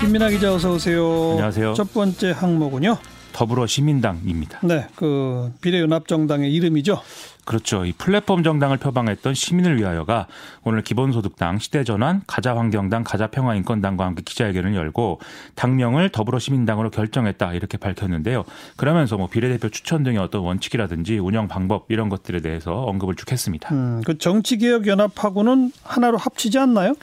[0.00, 1.32] 김민아 기자 어서 오세요.
[1.32, 1.74] 안녕하세요.
[1.74, 2.96] 첫 번째 항목은요.
[3.32, 4.60] 더불어 시민당입니다.
[4.62, 7.00] 네, 그 비례연합정당의 이름이죠.
[7.44, 7.84] 그렇죠.
[7.84, 10.26] 이 플랫폼 정당을 표방했던 시민을 위하여가
[10.62, 15.20] 오늘 기본소득당, 시대전환, 가자환경당, 가자평화인권당과 함께 기자회견을 열고
[15.54, 18.44] 당명을 더불어시민당으로 결정했다 이렇게 밝혔는데요.
[18.76, 23.74] 그러면서 뭐 비례대표 추천 등의 어떤 원칙이라든지 운영 방법 이런 것들에 대해서 언급을 쭉 했습니다.
[23.74, 26.94] 음, 그 정치개혁연합하고는 하나로 합치지 않나요?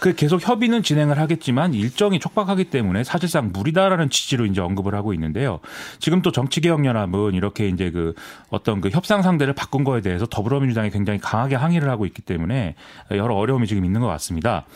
[0.00, 5.60] 그 계속 협의는 진행을 하겠지만 일정이 촉박하기 때문에 사실상 무리다라는 취지로 이제 언급을 하고 있는데요.
[5.98, 8.14] 지금 또 정치개혁연합은 이렇게 이제 그
[8.50, 12.76] 어떤 그 협상 상대를 바꾼 거에 대해서 더불어민주당이 굉장히 강하게 항의를 하고 있기 때문에
[13.10, 14.66] 여러 어려움이 지금 있는 것 같습니다.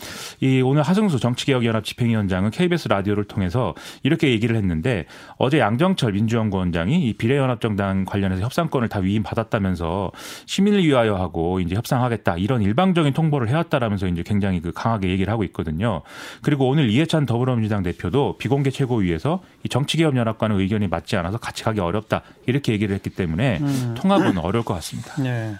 [0.41, 5.05] 이 오늘 하승수 정치개혁연합 집행위원장은 KBS 라디오를 통해서 이렇게 얘기를 했는데
[5.37, 10.11] 어제 양정철 민주연구원장이 이 비례연합정당 관련해서 협상권을 다 위임 받았다면서
[10.45, 15.45] 시민을 위하여 하고 이제 협상하겠다 이런 일방적인 통보를 해왔다라면서 이제 굉장히 그 강하게 얘기를 하고
[15.45, 16.01] 있거든요.
[16.41, 22.21] 그리고 오늘 이해찬 더불어민주당 대표도 비공개 최고위에서 이 정치개혁연합과는 의견이 맞지 않아서 같이 가기 어렵다
[22.47, 23.95] 이렇게 얘기를 했기 때문에 음.
[23.97, 24.88] 통합은 어려울 것 같습니다.
[24.89, 25.21] 같습니다.
[25.21, 25.55] 네.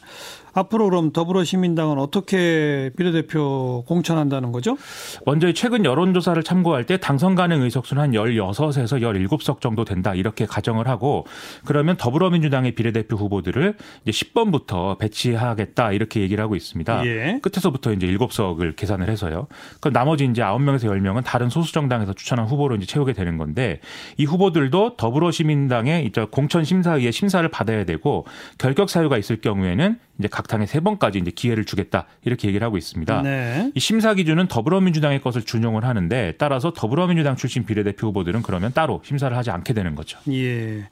[0.53, 4.77] 앞으로 그럼 더불어시민당은 어떻게 비례대표 공천한다는 거죠?
[5.25, 10.87] 먼저 최근 여론조사를 참고할 때 당선 가능 의석수는 한 16에서 17석 정도 된다 이렇게 가정을
[10.87, 11.25] 하고
[11.65, 17.05] 그러면 더불어민주당의 비례대표 후보들을 이제 10번부터 배치하겠다 이렇게 얘기를 하고 있습니다.
[17.05, 17.39] 예.
[17.41, 19.47] 끝에서부터 이제 7석을 계산을 해서요.
[19.79, 23.79] 그럼 나머지 이제 9명에서 10명은 다른 소수정당에서 추천한 후보로 이제 채우게 되는 건데
[24.17, 28.25] 이 후보들도 더불어시민당의 이제 공천 심사위의 심사를 받아야 되고
[28.57, 32.77] 결격 사유가 있을 경우에는 이제 각 당에 세 번까지 이제 기회를 주겠다 이렇게 얘기를 하고
[32.77, 33.21] 있습니다.
[33.21, 33.71] 네.
[33.75, 39.35] 이 심사 기준은 더불어민주당의 것을 준용을 하는데 따라서 더불어민주당 출신 비례대표 후보들은 그러면 따로 심사를
[39.35, 40.17] 하지 않게 되는 거죠.
[40.31, 40.87] 예.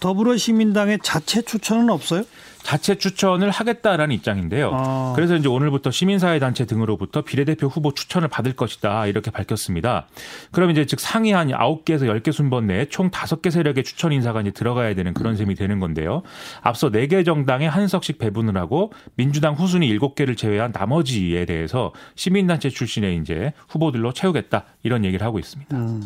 [0.00, 2.24] 더불어시민당의 자체 추천은 없어요?
[2.62, 4.70] 자체 추천을 하겠다라는 입장인데요.
[4.72, 5.12] 아.
[5.14, 10.06] 그래서 이제 오늘부터 시민사회 단체 등으로부터 비례대표 후보 추천을 받을 것이다 이렇게 밝혔습니다.
[10.50, 14.50] 그럼 이제 즉 상위 한 9개에서 10개 순번 내에 총 5개 세력의 추천 인사가 이제
[14.50, 16.22] 들어가야 되는 그런 셈이 되는 건데요.
[16.60, 23.18] 앞서 4개 정당에 한 석씩 배분을 하고 민주당 후순위 7개를 제외한 나머지에 대해서 시민단체 출신의
[23.18, 25.76] 이제 후보들로 채우겠다 이런 얘기를 하고 있습니다.
[25.76, 26.02] 음.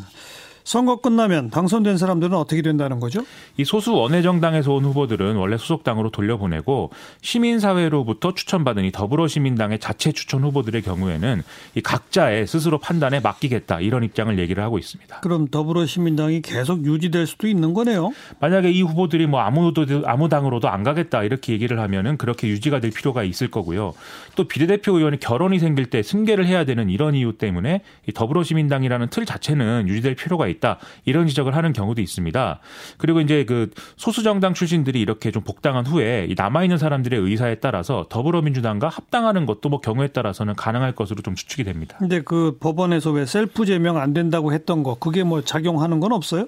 [0.67, 3.25] 선거 끝나면 당선된 사람들은 어떻게 된다는 거죠?
[3.57, 6.91] 이 소수 원외 정당에서 온 후보들은 원래 소속당으로 돌려보내고
[7.23, 11.45] 시민사회로부터 추천받은 이 더불어시민당의 자체 추천 후보들의 경우에는
[11.77, 15.21] 이 각자의 스스로 판단에 맡기겠다 이런 입장을 얘기를 하고 있습니다.
[15.21, 18.11] 그럼 더불어시민당이 계속 유지될 수도 있는 거네요.
[18.41, 22.91] 만약에 이 후보들이 뭐 아무도 아무 당으로도 안 가겠다 이렇게 얘기를 하면은 그렇게 유지가 될
[22.91, 23.95] 필요가 있을 거고요.
[24.35, 29.25] 또 비례대표 의원이 결혼이 생길 때 승계를 해야 되는 이런 이유 때문에 이 더불어시민당이라는 틀
[29.25, 30.56] 자체는 유지될 필요가 있.
[30.57, 32.61] 있다 이런 지적을 하는 경우도 있습니다.
[32.99, 38.07] 그리고 이제 그 소수 정당 출신들이 이렇게 좀 복당한 후에 남아 있는 사람들의 의사에 따라서
[38.09, 41.97] 더불어민주당과 합당하는 것도 뭐 경우에 따라서는 가능할 것으로 좀 추측이 됩니다.
[41.99, 46.47] 근데 그 법원에서 왜 셀프 제명 안 된다고 했던 거 그게 뭐 작용하는 건 없어요?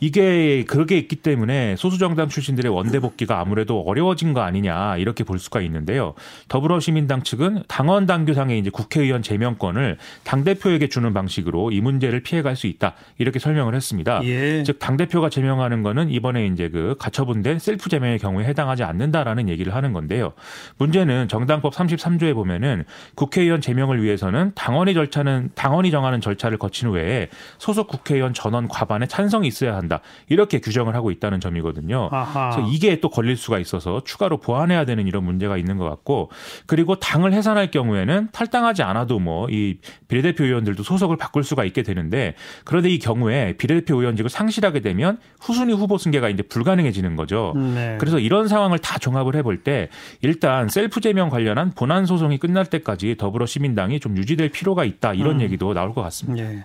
[0.00, 5.38] 이게 그렇게 있기 때문에 소수 정당 출신들의 원대 복귀가 아무래도 어려워진 거 아니냐 이렇게 볼
[5.38, 6.14] 수가 있는데요.
[6.48, 12.66] 더불어시민당 측은 당원 당규상의 이제 국회의원 제명권을 당 대표에게 주는 방식으로 이 문제를 피해갈 수
[12.66, 14.20] 있다 이렇게 설명을 했습니다.
[14.24, 14.62] 예.
[14.62, 19.74] 즉 당 대표가 제명하는 거는 이번에 이제 그 가처분된 셀프 제명의 경우에 해당하지 않는다라는 얘기를
[19.74, 20.32] 하는 건데요.
[20.78, 22.84] 문제는 정당법 33조에 보면은
[23.14, 27.28] 국회의원 제명을 위해서는 당원의 절차는 당원이 정하는 절차를 거친 후에
[27.58, 30.00] 소속 국회의원 전원 과반의 찬성이 있어야 한다.
[30.28, 32.08] 이렇게 규정을 하고 있다는 점이거든요.
[32.10, 32.50] 아하.
[32.50, 36.30] 그래서 이게 또 걸릴 수가 있어서 추가로 보완해야 되는 이런 문제가 있는 것 같고
[36.66, 39.76] 그리고 당을 해산할 경우에는 탈당하지 않아도 뭐 이
[40.08, 42.34] 비례대표 의원들도 소속을 바꿀 수가 있게 되는데
[42.64, 47.52] 그런데 이 경우에 경우에 비례대표 의원직을 상실하게 되면 후순위 후보 승계가 이제 불가능해지는 거죠.
[47.56, 47.96] 네.
[47.98, 49.88] 그래서 이런 상황을 다 종합을 해볼 때
[50.22, 55.36] 일단 셀프 제명 관련한 본안 소송이 끝날 때까지 더불어 시민당이 좀 유지될 필요가 있다 이런
[55.36, 55.40] 음.
[55.42, 56.48] 얘기도 나올 것 같습니다.
[56.48, 56.64] 네.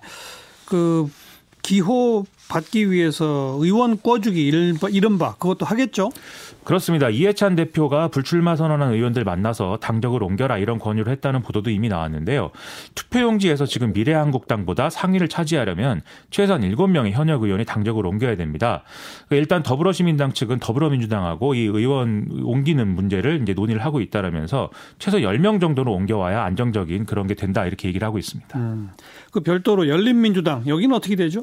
[0.64, 1.10] 그
[1.62, 4.46] 기호 받기 위해서 의원 꿔주기
[4.90, 6.10] 이른바 그것도 하겠죠?
[6.64, 7.08] 그렇습니다.
[7.08, 12.50] 이해찬 대표가 불출마 선언한 의원들 만나서 당적을 옮겨라 이런 권유를 했다는 보도도 이미 나왔는데요.
[12.94, 18.82] 투표용지에서 지금 미래한국당보다 상위를 차지하려면 최소한 7명의 현역 의원이 당적을 옮겨야 됩니다.
[19.30, 25.92] 일단 더불어시민당 측은 더불어민주당하고 이 의원 옮기는 문제를 이제 논의를 하고 있다라면서 최소 10명 정도로
[25.92, 28.58] 옮겨와야 안정적인 그런 게 된다 이렇게 얘기를 하고 있습니다.
[28.58, 28.90] 음,
[29.30, 31.42] 그 별도로 열린민주당 여기는 어떻게 되죠?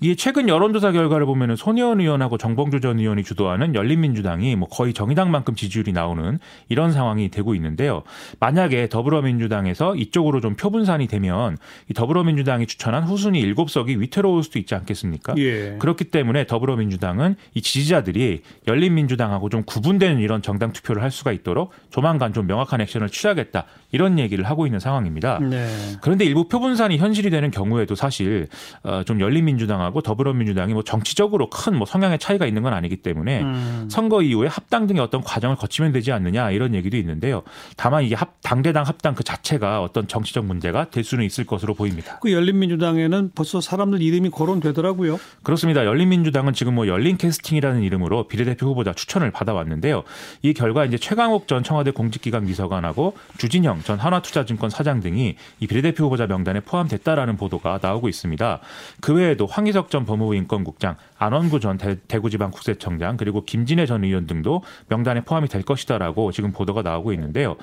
[0.00, 5.54] 이게 최근 여론조사 결과를 보면은 손혜원 의원하고 정봉주 전 의원이 주도하는 열린민주당이 뭐 거의 정의당만큼
[5.54, 8.02] 지지율이 나오는 이런 상황이 되고 있는데요.
[8.40, 11.56] 만약에 더불어민주당에서 이쪽으로 좀 표분산이 되면
[11.90, 15.34] 이 더불어민주당이 추천한 후순위 7석이 위태로울 수도 있지 않겠습니까?
[15.38, 15.76] 예.
[15.78, 22.32] 그렇기 때문에 더불어민주당은 이 지지자들이 열린민주당하고 좀 구분되는 이런 정당 투표를 할 수가 있도록 조만간
[22.32, 25.38] 좀 명확한 액션을 취하겠다 이런 얘기를 하고 있는 상황입니다.
[25.40, 25.66] 네.
[26.00, 28.48] 그런데 일부 표분산이 현실이 되는 경우에도 사실
[28.82, 33.88] 어, 좀 열린민주당하고 더불어민주당이 뭐 정치적으로 큰 뭐 성향의 차이가 있는 건 아니기 때문에 음.
[33.90, 37.42] 선거 이후에 합당 등의 어떤 과정을 거치면 되지 않느냐 이런 얘기도 있는데요.
[37.76, 42.18] 다만 이게 합, 당대당 합당 그 자체가 어떤 정치적 문제가 될 수는 있을 것으로 보입니다.
[42.20, 45.18] 그 열린민주당에는 벌써 사람들 이름이 거론되더라고요.
[45.42, 45.84] 그렇습니다.
[45.84, 50.02] 열린민주당은 지금 뭐 열린 캐스팅이라는 이름으로 비례대표 후보자 추천을 받아왔는데요.
[50.42, 56.04] 이 결과 이제 최강욱 전 청와대 공직기강 비서관하고 주진영 전 한화투자증권 사장 등이 이 비례대표
[56.04, 58.58] 후보자 명단에 포함됐다라는 보도가 나오고 있습니다.
[59.00, 64.26] 그 외에도 황희석 전 법무부 인권국장, 안원구 전 대, 대구지방 국세청장 그리고 김진애 전 의원
[64.26, 67.56] 등도 명단에 포함이 될 것이다라고 지금 보도가 나오고 있는데요.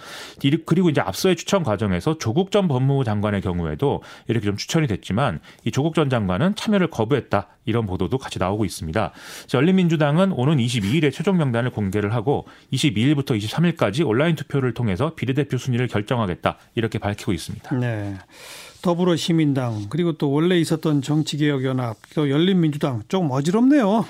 [0.44, 5.40] 이- 그리고 이제 앞서의 추천 과정에서 조국 전 법무부 장관의 경우에도 이렇게 좀 추천이 됐지만
[5.66, 9.12] 이 조국 전 장관은 참여를 거부했다 이런 보도도 같이 나오고 있습니다.
[9.54, 16.58] 열린민주당은 오는 22일에 최종 명단을 공개를 하고 22일부터 23일까지 온라인 투표를 통해서 비례대표 순위를 결정하겠다
[16.76, 17.76] 이렇게 밝히고 있습니다.
[17.76, 18.16] 네.
[18.86, 24.06] 더불어시민당 그리고 또 원래 있었던 정치개혁연합 또 열린민주당 조금 어지럽네요.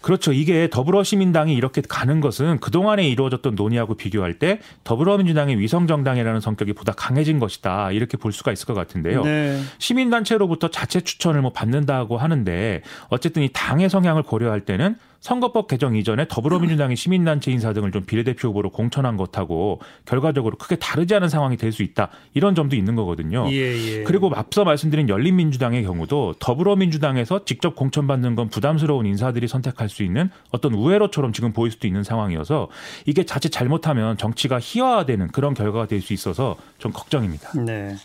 [0.00, 0.32] 그렇죠.
[0.32, 7.38] 이게 더불어시민당이 이렇게 가는 것은 그동안에 이루어졌던 논의하고 비교할 때 더불어민주당의 위성정당이라는 성격이 보다 강해진
[7.38, 7.92] 것이다.
[7.92, 9.22] 이렇게 볼 수가 있을 것 같은데요.
[9.22, 9.60] 네.
[9.78, 16.26] 시민단체로부터 자체 추천을 뭐 받는다고 하는데 어쨌든 이 당의 성향을 고려할 때는 선거법 개정 이전에
[16.28, 21.72] 더불어민주당이 시민단체 인사 등을 좀 비례대표 후보로 공천한 것하고 결과적으로 크게 다르지 않은 상황이 될
[21.72, 22.08] 수 있다.
[22.32, 23.46] 이런 점도 있는 거거든요.
[23.50, 24.02] 예, 예.
[24.04, 30.72] 그리고 앞서 말씀드린 열린민주당의 경우도 더불어민주당에서 직접 공천받는 건 부담스러운 인사들이 선택할 수 있는 어떤
[30.74, 32.68] 우회로처럼 지금 보일 수도 있는 상황이어서
[33.04, 37.50] 이게 자칫 잘못하면 정치가 희화화되는 그런 결과가 될 수 있어서 좀 걱정입니다.
[37.60, 37.96] 네.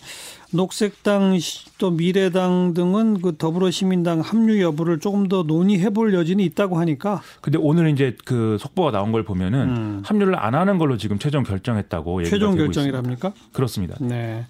[0.53, 6.77] 녹색당 시- 또 미래당 등은 그 더불어시민당 합류 여부를 조금 더 논의해 볼 여지는 있다고
[6.79, 10.01] 하니까 근데 오늘 이제 그 속보가 나온 걸 보면은 음.
[10.05, 13.33] 합류를 안 하는 걸로 지금 최종 결정했다고 얘기가 최종 결정이랍니까?
[13.53, 13.95] 그렇습니다.
[13.99, 14.45] 네.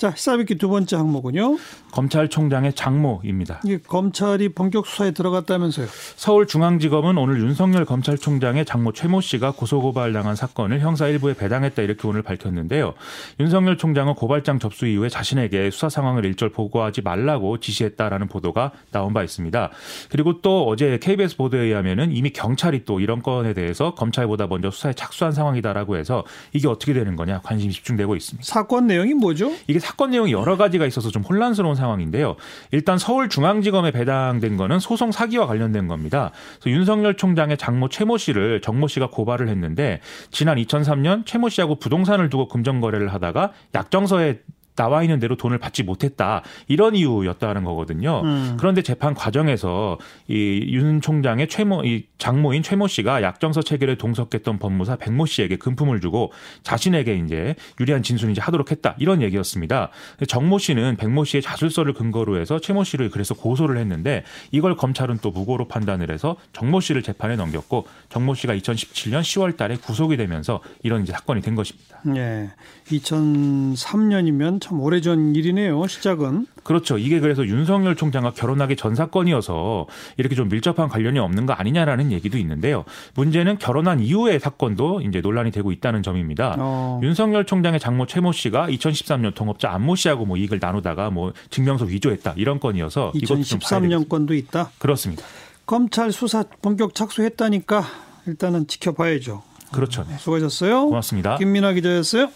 [0.00, 1.58] 자, 시사비키 두 번째 항목은요.
[1.92, 3.60] 검찰총장의 장모입니다.
[3.66, 5.88] 이게 검찰이 본격 수사에 들어갔다면서요.
[6.16, 12.94] 서울중앙지검은 오늘 윤석열 검찰총장의 장모 최모 씨가 고소고발당한 사건을 형사 일부에 배당했다 이렇게 오늘 밝혔는데요.
[13.40, 19.22] 윤석열 총장은 고발장 접수 이후에 자신에게 수사 상황을 일절 보고하지 말라고 지시했다라는 보도가 나온 바
[19.22, 19.70] 있습니다.
[20.08, 24.94] 그리고 또 어제 KBS 보도에 의하면은 이미 경찰이 또 이런 건에 대해서 검찰보다 먼저 수사에
[24.94, 26.24] 착수한 상황이다라고 해서
[26.54, 28.50] 이게 어떻게 되는 거냐 관심이 집중되고 있습니다.
[28.50, 29.52] 사건 내용이 뭐죠?
[29.66, 32.36] 이게 사건 내용이 여러 가지가 있어서 좀 혼란스러운 상황인데요.
[32.70, 36.30] 일단 서울중앙지검에 배당된 거는 소송 사기와 관련된 겁니다.
[36.60, 40.00] 그래서 윤석열 총장의 장모 최모 씨를 정모 씨가 고발을 했는데
[40.30, 44.38] 지난 2003년 최모 씨하고 부동산을 두고 금전 거래를 하다가 약정서에
[44.80, 48.22] 나와 있는 대로 돈을 받지 못했다 이런 이유였다는 거거든요.
[48.24, 48.56] 음.
[48.58, 49.98] 그런데 재판 과정에서
[50.28, 56.00] 이 윤 총장의 최모 이 장모인 최모 씨가 약정서 체결에 동석했던 법무사 백모 씨에게 금품을
[56.00, 56.32] 주고
[56.62, 59.90] 자신에게 이제 유리한 진술을 이제 하도록 했다 이런 얘기였습니다.
[60.26, 65.30] 정모 씨는 백모 씨의 자술서를 근거로 해서 최모 씨를 그래서 고소를 했는데 이걸 검찰은 또
[65.30, 71.02] 무고로 판단을 해서 정모 씨를 재판에 넘겼고 정모 씨가 2017년 10월 달에 구속이 되면서 이런
[71.02, 72.00] 이제 사건이 된 것입니다.
[72.04, 72.50] 네.
[72.88, 75.84] 2003년이면 참 오래전 일이네요.
[75.88, 76.46] 시작은.
[76.62, 76.96] 그렇죠.
[76.96, 79.86] 이게 그래서 윤석열 총장과 결혼하기 전 사건이어서
[80.16, 82.84] 이렇게 좀 밀접한 관련이 없는 거 아니냐라는 얘기도 있는데요.
[83.16, 86.54] 문제는 결혼한 이후의 사건도 이제 논란이 되고 있다는 점입니다.
[86.58, 87.00] 어.
[87.02, 92.34] 윤석열 총장의 장모 최모 씨가 2013년 동업자 안모 씨하고 뭐 이익을 나누다가 뭐 증명서 위조했다
[92.36, 93.98] 이런 건이어서 이것도 좀 봐야 되겠습니다.
[93.98, 94.70] 2013년 건도 있다.
[94.78, 95.24] 그렇습니다.
[95.66, 97.82] 검찰 수사 본격 착수했다니까
[98.26, 99.42] 일단은 지켜봐야죠.
[99.72, 100.04] 그렇죠.
[100.08, 100.16] 네.
[100.18, 100.86] 수고하셨어요.
[100.86, 101.38] 고맙습니다.
[101.38, 102.28] 김민아 기자였어요.